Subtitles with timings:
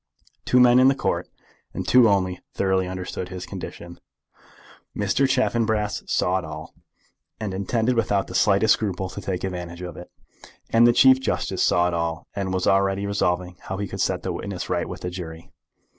[0.45, 1.29] Two men in the Court,
[1.75, 3.99] and two only, thoroughly understood his condition.
[4.97, 5.29] Mr.
[5.29, 6.73] Chaffanbrass saw it all,
[7.39, 10.09] and intended without the slightest scruple to take advantage of it.
[10.71, 14.23] And the Chief Justice saw it all, and was already resolving how he could set
[14.23, 15.51] the witness right with the jury.